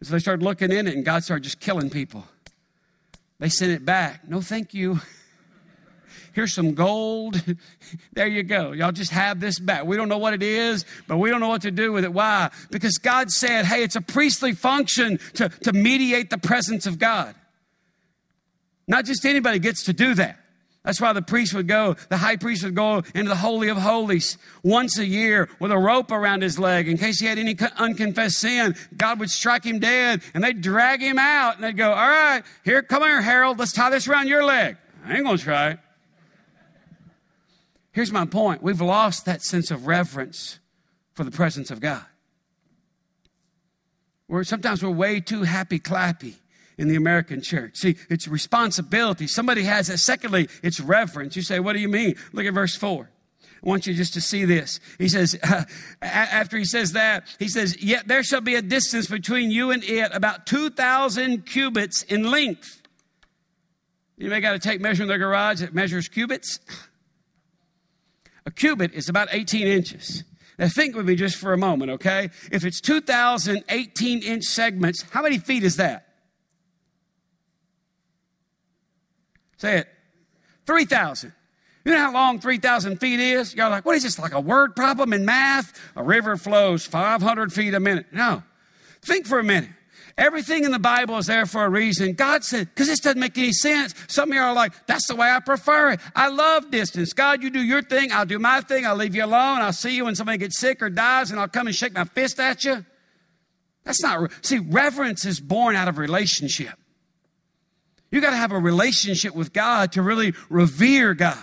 [0.02, 2.24] so they started looking in it, and God started just killing people.
[3.38, 4.26] They sent it back.
[4.28, 5.00] No, thank you.
[6.34, 7.40] Here's some gold.
[8.12, 8.72] there you go.
[8.72, 9.84] Y'all just have this back.
[9.84, 12.12] We don't know what it is, but we don't know what to do with it.
[12.12, 12.50] Why?
[12.70, 17.34] Because God said, hey, it's a priestly function to, to mediate the presence of God.
[18.88, 20.38] Not just anybody gets to do that.
[20.82, 23.78] That's why the priest would go, the high priest would go into the Holy of
[23.78, 27.56] Holies once a year with a rope around his leg in case he had any
[27.76, 28.76] unconfessed sin.
[28.94, 32.42] God would strike him dead and they'd drag him out and they'd go, All right,
[32.64, 34.76] here, come here, Harold, let's tie this around your leg.
[35.06, 35.78] I ain't gonna try it.
[37.94, 40.58] Here's my point we've lost that sense of reverence
[41.14, 42.04] for the presence of God.
[44.26, 46.34] We're, sometimes we're way too happy clappy
[46.76, 47.76] in the American church.
[47.76, 49.28] See, it's responsibility.
[49.28, 49.98] Somebody has it.
[49.98, 51.36] Secondly, it's reverence.
[51.36, 52.16] You say, what do you mean?
[52.32, 53.08] Look at verse 4.
[53.64, 54.80] I want you just to see this.
[54.98, 55.62] He says, uh,
[56.02, 59.84] after he says that, he says, Yet there shall be a distance between you and
[59.84, 62.82] it about 2,000 cubits in length.
[64.16, 66.58] You may got to take measure in their garage that measures cubits.
[68.46, 70.24] A cubit is about 18 inches.
[70.58, 72.30] Now think with me just for a moment, okay?
[72.52, 76.06] If it's 2,018 inch segments, how many feet is that?
[79.56, 79.88] Say it.
[80.66, 81.32] 3,000.
[81.84, 83.54] You know how long 3,000 feet is?
[83.54, 85.78] You're like, what is this, like a word problem in math?
[85.96, 88.06] A river flows 500 feet a minute.
[88.12, 88.42] No.
[89.02, 89.70] Think for a minute.
[90.16, 92.12] Everything in the Bible is there for a reason.
[92.12, 93.94] God said, because this doesn't make any sense.
[94.06, 96.00] Some of you are like, that's the way I prefer it.
[96.14, 97.12] I love distance.
[97.12, 99.60] God, you do your thing, I'll do my thing, I'll leave you alone.
[99.60, 102.04] I'll see you when somebody gets sick or dies, and I'll come and shake my
[102.04, 102.84] fist at you.
[103.82, 106.74] That's not, see, reverence is born out of relationship.
[108.10, 111.36] You got to have a relationship with God to really revere God.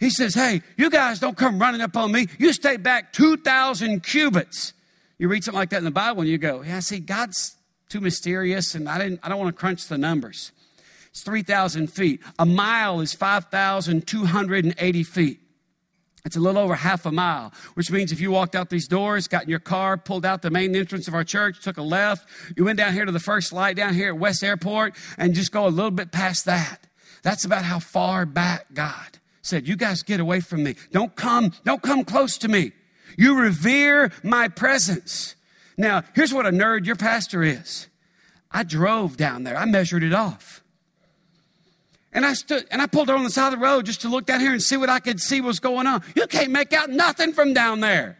[0.00, 2.28] He says, Hey, you guys don't come running up on me.
[2.38, 4.72] You stay back 2,000 cubits.
[5.18, 7.56] You read something like that in the Bible and you go, Yeah, see, God's
[7.88, 10.52] too mysterious and I, didn't, I don't want to crunch the numbers.
[11.10, 12.20] It's 3,000 feet.
[12.38, 15.40] A mile is 5,280 feet.
[16.24, 19.28] It's a little over half a mile, which means if you walked out these doors,
[19.28, 22.26] got in your car, pulled out the main entrance of our church, took a left,
[22.56, 25.52] you went down here to the first light down here at West Airport, and just
[25.52, 26.86] go a little bit past that.
[27.22, 30.76] That's about how far back God said, You guys get away from me.
[30.92, 32.72] Don't come, don't come close to me.
[33.16, 35.36] You revere my presence.
[35.76, 37.88] Now, here's what a nerd your pastor is.
[38.50, 40.62] I drove down there, I measured it off.
[42.12, 44.24] And I stood and I pulled on the side of the road just to look
[44.24, 46.02] down here and see what I could see was going on.
[46.14, 48.18] You can't make out nothing from down there.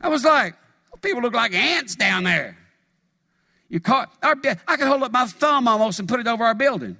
[0.00, 0.54] I was like,
[1.02, 2.56] people look like ants down there.
[3.68, 6.54] You caught our, I could hold up my thumb almost and put it over our
[6.54, 6.96] building.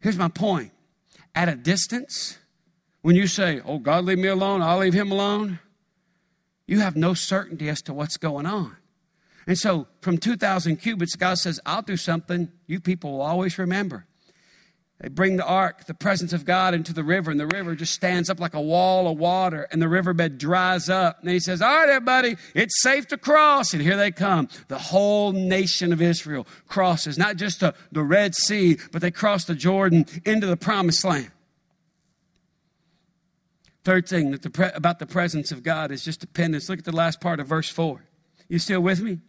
[0.00, 0.72] Here's my point.
[1.34, 2.38] At a distance,
[3.06, 5.60] when you say, Oh, God, leave me alone, I'll leave him alone,
[6.66, 8.76] you have no certainty as to what's going on.
[9.46, 14.06] And so from 2,000 cubits, God says, I'll do something you people will always remember.
[14.98, 17.94] They bring the ark, the presence of God, into the river, and the river just
[17.94, 21.20] stands up like a wall of water, and the riverbed dries up.
[21.20, 23.72] And he says, All right, everybody, it's safe to cross.
[23.72, 24.48] And here they come.
[24.66, 29.44] The whole nation of Israel crosses, not just the, the Red Sea, but they cross
[29.44, 31.30] the Jordan into the promised land.
[33.86, 36.68] Third thing that the pre- about the presence of God is just dependence.
[36.68, 38.02] Look at the last part of verse 4.
[38.48, 39.20] You still with me?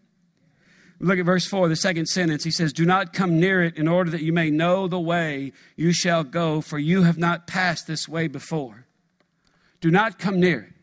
[1.00, 2.44] Look at verse 4, the second sentence.
[2.44, 5.52] He says, Do not come near it in order that you may know the way
[5.76, 8.88] you shall go, for you have not passed this way before.
[9.80, 10.74] Do not come near it.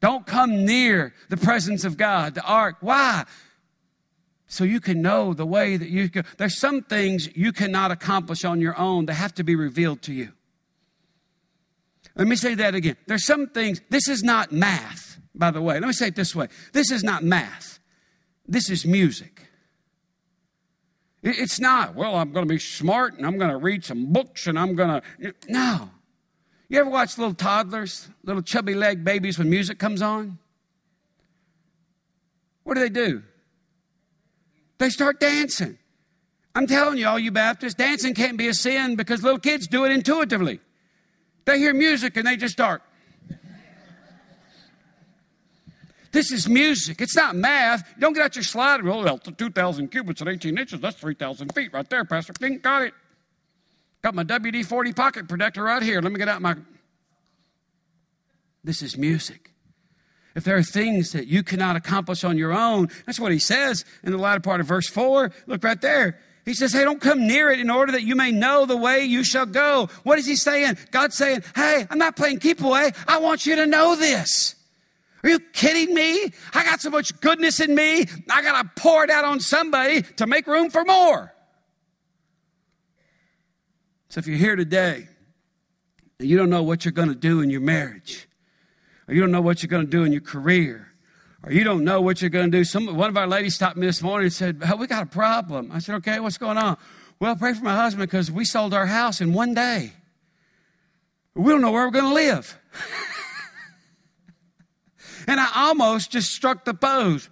[0.00, 2.78] Don't come near the presence of God, the ark.
[2.80, 3.26] Why?
[4.48, 6.22] So you can know the way that you go.
[6.36, 10.12] There's some things you cannot accomplish on your own that have to be revealed to
[10.12, 10.32] you.
[12.16, 12.96] Let me say that again.
[13.06, 15.74] There's some things, this is not math, by the way.
[15.80, 17.78] Let me say it this way this is not math,
[18.46, 19.48] this is music.
[21.26, 24.46] It's not, well, I'm going to be smart and I'm going to read some books
[24.46, 25.34] and I'm going to.
[25.48, 25.90] No.
[26.68, 30.38] You ever watch little toddlers, little chubby leg babies when music comes on?
[32.64, 33.22] What do they do?
[34.76, 35.78] They start dancing.
[36.54, 39.84] I'm telling you, all you Baptists, dancing can't be a sin because little kids do
[39.84, 40.60] it intuitively.
[41.44, 42.82] They hear music and they just start.
[46.14, 47.00] This is music.
[47.00, 47.92] It's not math.
[47.98, 49.00] Don't get out your slide rule.
[49.00, 52.60] Oh, well, 2,000 cubits at 18 inches, that's 3,000 feet right there, Pastor King.
[52.60, 52.94] Got it.
[54.00, 56.00] Got my WD 40 pocket protector right here.
[56.00, 56.54] Let me get out my.
[58.62, 59.50] This is music.
[60.36, 63.84] If there are things that you cannot accomplish on your own, that's what he says
[64.02, 65.32] in the latter part of verse 4.
[65.46, 66.20] Look right there.
[66.44, 69.04] He says, Hey, don't come near it in order that you may know the way
[69.04, 69.88] you shall go.
[70.02, 70.76] What is he saying?
[70.90, 72.92] God's saying, Hey, I'm not playing keep away.
[73.08, 74.54] I want you to know this.
[75.22, 76.32] Are you kidding me?
[76.52, 78.04] I got so much goodness in me.
[78.30, 81.32] I got to pour it out on somebody to make room for more.
[84.10, 85.08] So if you're here today
[86.20, 88.28] and you don't know what you're going to do in your marriage,
[89.08, 90.93] or you don't know what you're going to do in your career,
[91.46, 92.64] or you don't know what you're going to do.
[92.64, 95.70] Some, one of our ladies stopped me this morning and said, We got a problem.
[95.72, 96.78] I said, Okay, what's going on?
[97.20, 99.92] Well, pray for my husband because we sold our house in one day.
[101.34, 102.58] We don't know where we're going to live.
[105.26, 107.28] and I almost just struck the pose.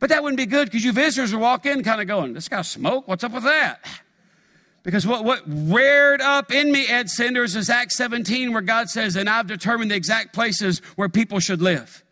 [0.00, 2.48] But that wouldn't be good because you visitors would walk in kind of going, This
[2.48, 3.08] guy smoke?
[3.08, 3.84] What's up with that?
[4.82, 9.16] Because what, what reared up in me, Ed Sanders, is Acts 17, where God says,
[9.16, 12.04] And I've determined the exact places where people should live.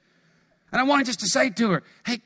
[0.72, 2.20] And I wanted just to say to her, Hey,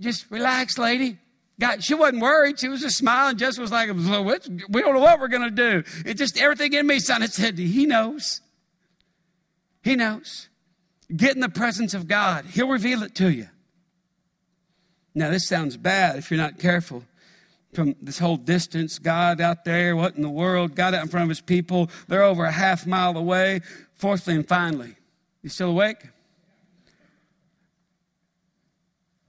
[0.00, 1.18] just relax, lady.
[1.60, 2.58] God, she wasn't worried.
[2.58, 3.36] She was just smiling.
[3.36, 5.84] Just was like, We don't know what we're going to do.
[6.04, 8.40] It just, everything in me sounded said, He knows.
[9.82, 10.48] He knows.
[11.14, 13.48] Get in the presence of God, He'll reveal it to you.
[15.14, 17.04] Now, this sounds bad if you're not careful
[17.74, 18.98] from this whole distance.
[18.98, 20.74] God out there, what in the world?
[20.74, 21.90] God out in front of his people.
[22.08, 23.60] They're over a half mile away.
[23.94, 24.96] Fourthly and finally,
[25.42, 26.08] you still awake?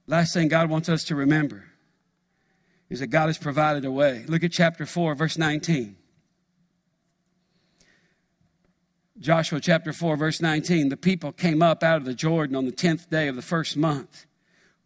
[0.06, 1.64] Last thing God wants us to remember
[2.88, 4.24] is that God has provided a way.
[4.28, 5.96] Look at chapter 4, verse 19.
[9.18, 10.90] Joshua chapter 4, verse 19.
[10.90, 13.76] The people came up out of the Jordan on the 10th day of the first
[13.76, 14.26] month.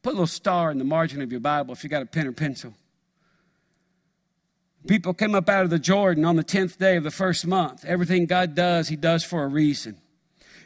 [0.03, 2.27] Put a little star in the margin of your Bible if you got a pen
[2.27, 2.75] or pencil.
[4.87, 7.85] People came up out of the Jordan on the 10th day of the first month.
[7.85, 10.01] Everything God does, He does for a reason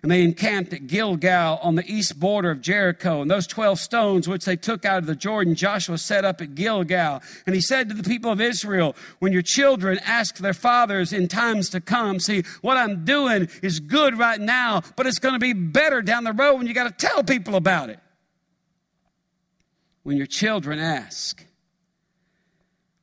[0.05, 3.23] and they encamped at Gilgal on the east border of Jericho.
[3.23, 6.55] And those 12 stones which they took out of the Jordan, Joshua set up at
[6.55, 7.23] Gilgal.
[7.47, 11.27] And he said to the people of Israel, When your children ask their fathers in
[11.27, 15.39] times to come, see, what I'm doing is good right now, but it's going to
[15.39, 17.99] be better down the road when you got to tell people about it.
[20.03, 21.47] When your children ask,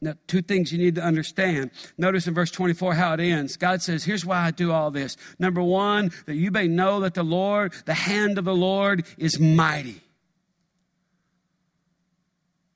[0.00, 1.70] Now, two things you need to understand.
[1.96, 3.56] Notice in verse 24 how it ends.
[3.56, 5.16] God says, Here's why I do all this.
[5.38, 9.40] Number one, that you may know that the Lord, the hand of the Lord is
[9.40, 10.02] mighty.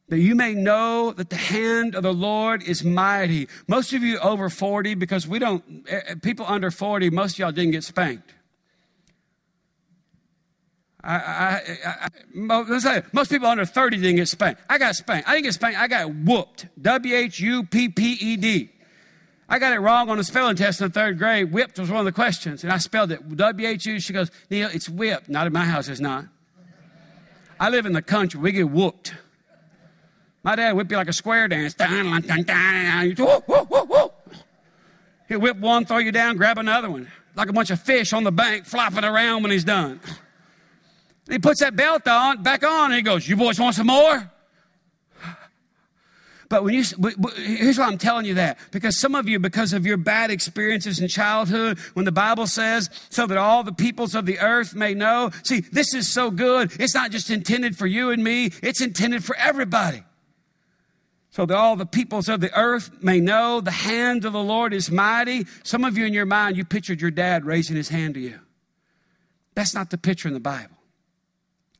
[0.08, 3.46] That you may know that the hand of the Lord is mighty.
[3.66, 7.40] Most of you over 40, because we don't, eh, eh, people under 40, most of
[7.40, 8.32] y'all didn't get spanked.
[11.10, 12.10] I, I,
[12.68, 14.60] let's say most people under 30 didn't get spanked.
[14.68, 15.26] I got spanked.
[15.26, 15.78] I didn't get spanked.
[15.78, 16.66] I got whooped.
[16.82, 18.70] W H U P P E D.
[19.48, 21.50] I got it wrong on the spelling test in the third grade.
[21.50, 23.98] Whipped was one of the questions, and I spelled it W H U.
[24.00, 25.30] She goes, Neil, it's whipped.
[25.30, 26.26] Not in my house, it's not.
[27.58, 28.38] I live in the country.
[28.38, 29.14] We get whooped.
[30.42, 31.74] My dad whip you like a square dance.
[35.28, 37.10] He'll whip one, throw you down, grab another one.
[37.34, 40.00] Like a bunch of fish on the bank flopping around when he's done.
[41.28, 44.30] He puts that belt on, back on, and he goes, You boys want some more?
[46.48, 46.82] But when you,
[47.36, 48.58] here's why I'm telling you that.
[48.70, 52.88] Because some of you, because of your bad experiences in childhood, when the Bible says,
[53.10, 56.72] so that all the peoples of the earth may know, see, this is so good.
[56.80, 60.02] It's not just intended for you and me, it's intended for everybody.
[61.30, 64.72] So that all the peoples of the earth may know the hand of the Lord
[64.72, 65.44] is mighty.
[65.62, 68.40] Some of you in your mind, you pictured your dad raising his hand to you.
[69.54, 70.77] That's not the picture in the Bible.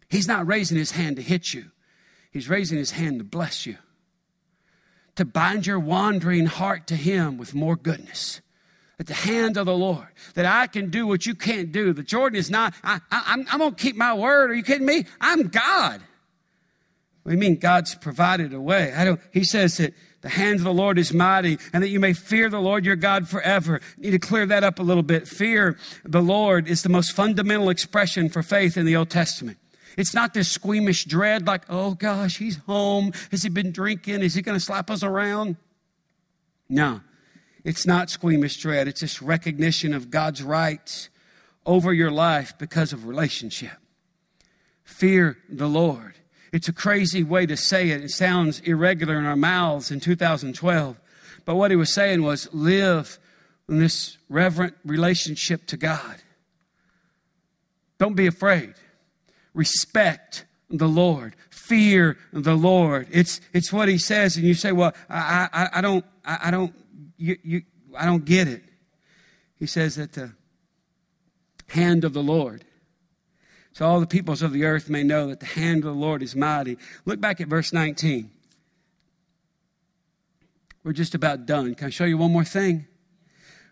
[0.09, 1.67] He's not raising his hand to hit you,
[2.31, 3.77] he's raising his hand to bless you,
[5.17, 8.41] to bind your wandering heart to him with more goodness.
[9.01, 11.93] At the hand of the Lord, that I can do what you can't do.
[11.93, 14.51] The Jordan is not, I, am going to keep my word.
[14.51, 15.05] Are you kidding me?
[15.21, 16.03] I'm God.
[17.23, 18.93] What do you mean God's provided a way?
[18.93, 22.01] I don't, he says that the hand of the Lord is mighty and that you
[22.01, 23.81] may fear the Lord your God forever.
[23.99, 25.29] need to clear that up a little bit.
[25.29, 29.59] Fear the Lord is the most fundamental expression for faith in the Old Testament.
[29.97, 33.13] It's not this squeamish dread like, oh gosh, he's home.
[33.31, 34.23] Has he been drinking?
[34.23, 35.57] Is he going to slap us around?
[36.69, 37.01] No,
[37.65, 38.89] it's not squeamish dread.
[38.89, 41.09] It's this recognition of God's rights
[41.65, 43.77] over your life because of relationship.
[44.85, 46.15] Fear the Lord.
[46.53, 48.03] It's a crazy way to say it.
[48.03, 50.99] It sounds irregular in our mouths in 2012.
[51.45, 53.19] But what he was saying was live
[53.69, 56.17] in this reverent relationship to God.
[57.99, 58.75] Don't be afraid
[59.55, 63.09] respect the Lord, fear the Lord.
[63.11, 64.37] It's, it's what he says.
[64.37, 66.75] And you say, well, I, I, I don't, I, I don't,
[67.17, 67.63] you, you,
[67.97, 68.63] I don't get it.
[69.59, 70.33] He says that the
[71.69, 72.65] hand of the Lord.
[73.73, 76.23] So all the peoples of the earth may know that the hand of the Lord
[76.23, 76.79] is mighty.
[77.05, 78.31] Look back at verse 19.
[80.85, 81.75] We're just about done.
[81.75, 82.87] Can I show you one more thing?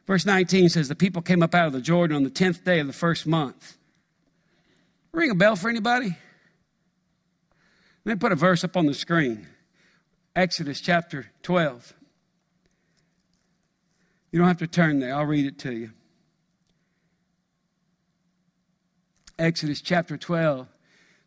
[0.07, 2.79] Verse 19 says, The people came up out of the Jordan on the 10th day
[2.79, 3.77] of the first month.
[5.17, 6.15] Ring a bell for anybody?
[8.05, 9.47] Let me put a verse up on the screen
[10.37, 11.95] Exodus chapter 12.
[14.31, 15.93] You don't have to turn there, I'll read it to you.
[19.39, 20.69] Exodus chapter 12.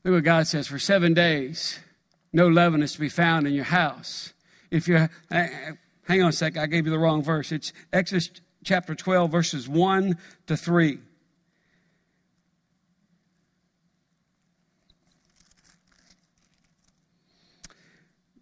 [0.04, 1.80] Look what God says For seven days,
[2.32, 4.34] no leaven is to be found in your house.
[4.70, 5.48] If you're, uh,
[6.08, 7.52] hang on a sec, I gave you the wrong verse.
[7.52, 8.30] It's Exodus
[8.64, 11.00] chapter 12, verses 1 to 3.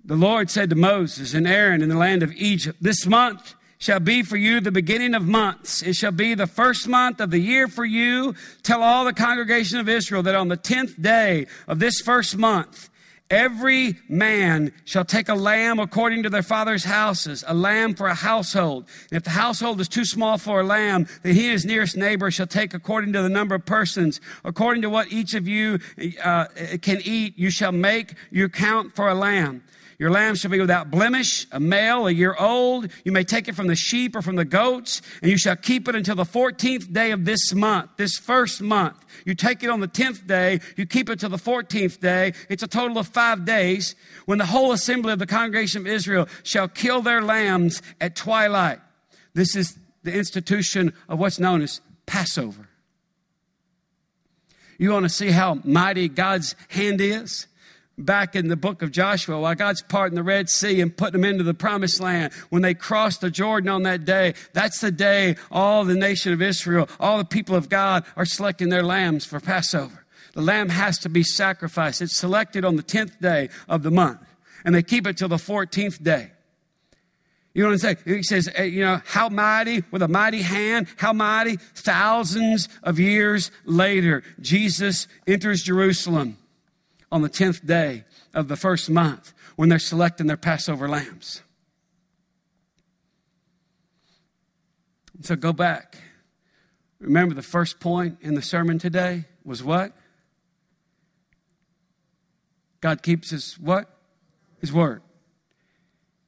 [0.08, 4.00] The Lord said to Moses and Aaron in the land of Egypt, This month shall
[4.00, 5.82] be for you the beginning of months.
[5.82, 8.34] It shall be the first month of the year for you.
[8.64, 12.90] Tell all the congregation of Israel that on the tenth day of this first month,
[13.30, 18.14] Every man shall take a lamb according to their father's houses, a lamb for a
[18.14, 18.86] household.
[19.12, 21.98] And if the household is too small for a lamb, then he and his nearest
[21.98, 24.22] neighbor shall take according to the number of persons.
[24.46, 25.80] According to what each of you
[26.24, 26.46] uh,
[26.82, 29.62] can eat, you shall make your count for a lamb.
[30.00, 32.92] Your lamb shall be without blemish, a male, a year old.
[33.04, 35.88] You may take it from the sheep or from the goats, and you shall keep
[35.88, 39.04] it until the 14th day of this month, this first month.
[39.26, 42.34] You take it on the 10th day, you keep it till the 14th day.
[42.48, 43.96] It's a total of five days
[44.26, 48.80] when the whole assembly of the congregation of Israel shall kill their lambs at twilight.
[49.34, 52.70] This is the institution of what's known as Passover.
[54.78, 57.48] You want to see how mighty God's hand is?
[57.98, 61.30] Back in the book of Joshua while God's parting the Red Sea and putting them
[61.30, 62.34] into the promised land.
[62.50, 66.42] When they crossed the Jordan on that day, that's the day all the nation of
[66.42, 70.06] Israel, all the people of God are selecting their lambs for Passover.
[70.34, 72.02] The lamb has to be sacrificed.
[72.02, 74.20] It's selected on the 10th day of the month,
[74.64, 76.32] and they keep it till the 14th day.
[77.56, 77.98] You know what I'm saying?
[78.06, 83.00] He says, eh, you know, how mighty, with a mighty hand, how mighty, thousands of
[83.00, 86.38] years later, Jesus enters Jerusalem
[87.12, 88.04] on the 10th day
[88.34, 91.42] of the first month when they're selecting their Passover lambs.
[95.22, 95.98] So go back.
[97.00, 99.94] Remember, the first point in the sermon today was what?
[102.82, 103.90] God keeps his what?
[104.60, 105.02] His word.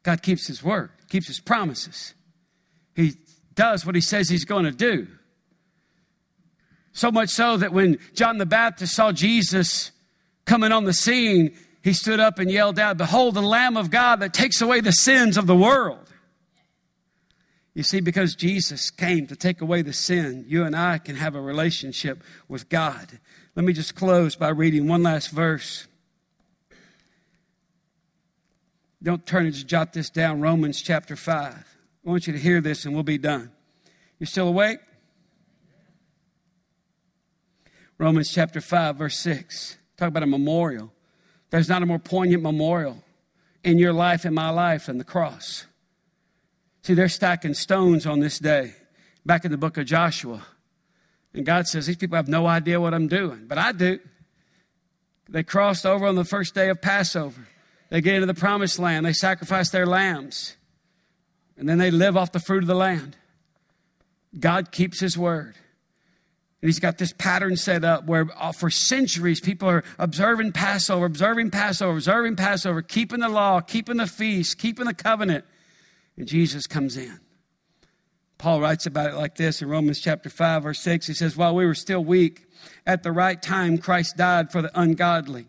[0.04, 2.14] God keeps his word, keeps his promises.
[2.96, 3.14] He
[3.54, 5.08] does what he says he's going to do.
[6.92, 9.92] So much so that when John the Baptist saw Jesus
[10.50, 14.20] coming on the scene, he stood up and yelled out, Behold, the Lamb of God
[14.22, 16.12] that takes away the sins of the world.
[17.76, 21.36] You see, because Jesus came to take away the sin, you and I can have
[21.36, 23.20] a relationship with God.
[23.56, 25.88] Let me just close by reading one last verse.
[29.04, 30.42] Don't turn and just jot this down.
[30.42, 31.54] Romans chapter 5.
[31.54, 33.52] I want you to hear this and we'll be done.
[34.18, 34.80] You still awake?
[38.00, 39.78] Romans chapter 5, verse 6.
[40.00, 40.94] Talk about a memorial.
[41.50, 43.04] There's not a more poignant memorial
[43.66, 45.66] in your life and my life than the cross.
[46.84, 48.76] See, they're stacking stones on this day
[49.26, 50.46] back in the book of Joshua.
[51.34, 54.00] And God says, These people have no idea what I'm doing, but I do.
[55.28, 57.50] They crossed over on the first day of Passover.
[57.90, 59.06] They get into the promised land.
[59.06, 60.56] They sacrifice their lambs.
[61.58, 63.18] And then they live off the fruit of the land.
[64.40, 65.56] God keeps his word.
[66.62, 71.06] And he's got this pattern set up where uh, for centuries people are observing Passover,
[71.06, 75.46] observing Passover, observing Passover, keeping the law, keeping the feast, keeping the covenant.
[76.18, 77.20] And Jesus comes in.
[78.38, 81.08] Paul writes about it like this in Romans chapter 5, verse 6.
[81.08, 82.46] He says, While we were still weak,
[82.86, 85.48] at the right time, Christ died for the ungodly.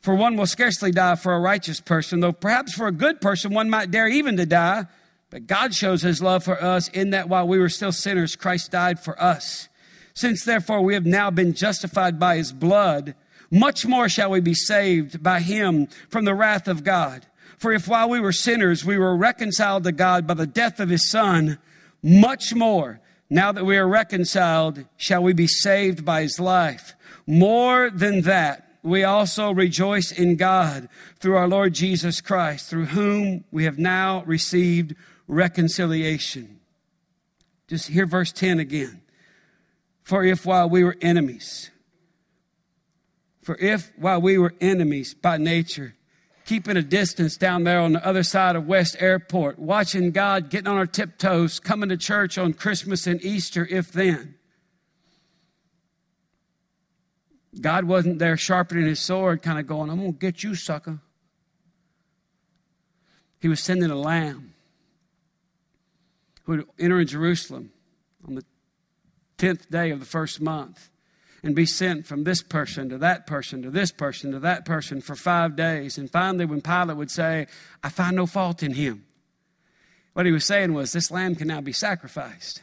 [0.00, 3.52] For one will scarcely die for a righteous person, though perhaps for a good person
[3.52, 4.86] one might dare even to die.
[5.30, 8.70] But God shows his love for us in that while we were still sinners, Christ
[8.70, 9.68] died for us.
[10.16, 13.14] Since therefore we have now been justified by his blood,
[13.50, 17.26] much more shall we be saved by him from the wrath of God.
[17.58, 20.88] For if while we were sinners, we were reconciled to God by the death of
[20.88, 21.58] his son,
[22.02, 22.98] much more,
[23.28, 26.94] now that we are reconciled, shall we be saved by his life.
[27.26, 30.88] More than that, we also rejoice in God
[31.20, 34.94] through our Lord Jesus Christ, through whom we have now received
[35.28, 36.58] reconciliation.
[37.68, 39.02] Just hear verse 10 again.
[40.06, 41.72] For if while we were enemies,
[43.42, 45.96] for if while we were enemies by nature,
[46.44, 50.68] keeping a distance down there on the other side of West Airport, watching God getting
[50.68, 54.36] on our tiptoes, coming to church on Christmas and Easter, if then.
[57.60, 61.00] God wasn't there sharpening his sword, kind of going, I'm going to get you, sucker.
[63.40, 64.54] He was sending a lamb
[66.44, 67.72] who would enter in Jerusalem
[69.38, 70.90] 10th day of the first month
[71.42, 75.00] and be sent from this person to that person to this person to that person
[75.00, 75.98] for five days.
[75.98, 77.46] And finally, when Pilate would say,
[77.82, 79.04] I find no fault in him,
[80.12, 82.62] what he was saying was, This lamb can now be sacrificed.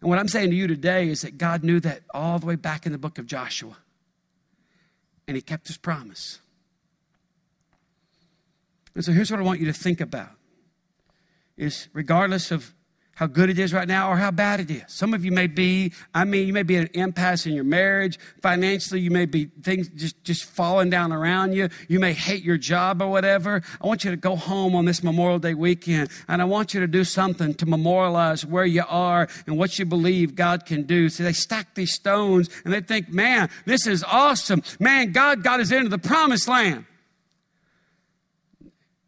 [0.00, 2.56] And what I'm saying to you today is that God knew that all the way
[2.56, 3.76] back in the book of Joshua.
[5.26, 6.40] And he kept his promise.
[8.94, 10.30] And so here's what I want you to think about
[11.56, 12.74] is regardless of
[13.16, 14.82] how good it is right now or how bad it is.
[14.88, 17.64] Some of you may be, I mean, you may be at an impasse in your
[17.64, 18.18] marriage.
[18.42, 21.68] Financially, you may be things just, just falling down around you.
[21.88, 23.62] You may hate your job or whatever.
[23.80, 26.80] I want you to go home on this Memorial Day weekend and I want you
[26.80, 31.08] to do something to memorialize where you are and what you believe God can do.
[31.08, 34.62] So they stack these stones and they think, man, this is awesome.
[34.80, 36.86] Man, God got us into the promised land.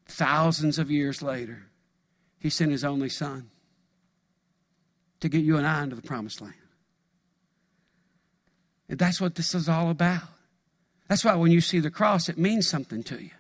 [0.06, 1.66] Thousands of years later,
[2.38, 3.50] He sent His only Son
[5.20, 6.54] to get you and I into the promised land.
[8.88, 10.22] And that's what this is all about.
[11.08, 13.30] That's why when you see the cross, it means something to you.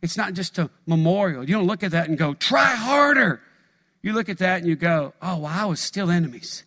[0.00, 1.42] It's not just a memorial.
[1.48, 3.40] You don't look at that and go, try harder.
[4.02, 6.64] You look at that and you go, oh, well, I was still enemies.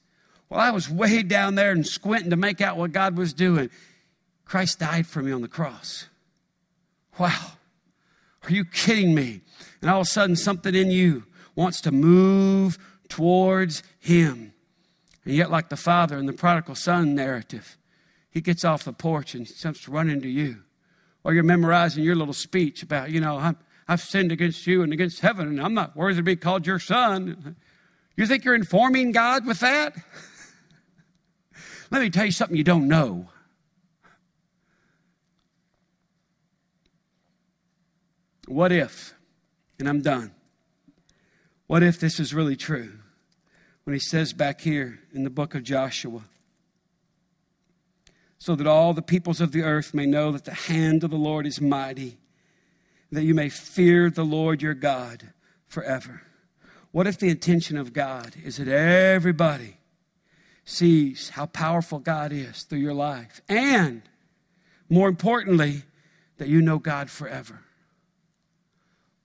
[0.49, 3.69] Well, I was way down there and squinting to make out what God was doing.
[4.43, 6.07] Christ died for me on the cross.
[7.17, 7.53] Wow.
[8.43, 9.41] Are you kidding me?
[9.81, 11.23] And all of a sudden, something in you
[11.55, 12.77] wants to move
[13.07, 14.53] towards Him.
[15.23, 17.77] And yet, like the father in the prodigal son narrative,
[18.31, 20.63] he gets off the porch and starts running to you.
[21.23, 23.53] Or you're memorizing your little speech about, you know, i
[23.87, 26.79] have sinned against you and against heaven, and I'm not worthy to be called your
[26.79, 27.55] son.
[28.17, 29.93] You think you're informing God with that?
[31.91, 33.29] Let me tell you something you don't know.
[38.47, 39.13] What if,
[39.77, 40.31] and I'm done,
[41.67, 43.00] what if this is really true?
[43.83, 46.21] When he says back here in the book of Joshua,
[48.37, 51.17] so that all the peoples of the earth may know that the hand of the
[51.17, 52.17] Lord is mighty,
[53.11, 55.31] that you may fear the Lord your God
[55.67, 56.21] forever.
[56.91, 59.77] What if the intention of God is that everybody
[60.65, 63.41] sees how powerful God is through your life?
[63.47, 64.01] And
[64.89, 65.83] more importantly,
[66.37, 67.61] that you know God forever.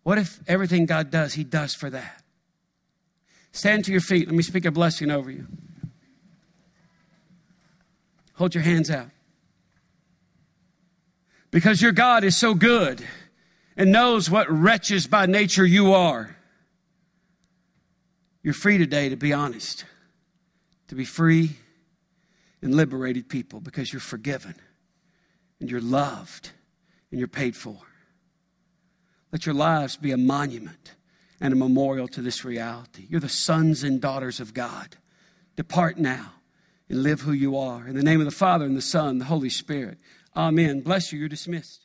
[0.02, 2.22] What if everything God does, He does for that?
[3.57, 4.26] Stand to your feet.
[4.26, 5.46] Let me speak a blessing over you.
[8.34, 9.09] Hold your hands out.
[11.50, 13.02] Because your God is so good
[13.74, 16.36] and knows what wretches by nature you are.
[18.42, 19.86] You're free today to be honest,
[20.88, 21.57] to be free
[22.61, 24.54] and liberated people because you're forgiven
[25.61, 26.50] and you're loved
[27.11, 27.78] and you're paid for.
[29.32, 30.95] Let your lives be a monument
[31.41, 33.07] and a memorial to this reality.
[33.09, 34.97] You're the sons and daughters of God.
[35.57, 36.32] Depart now
[36.89, 37.87] and live who you are.
[37.87, 39.99] In the name of the Father, and the Son, and the Holy Spirit.
[40.37, 40.80] Amen.
[40.80, 41.18] Bless you.
[41.18, 41.84] You're dismissed.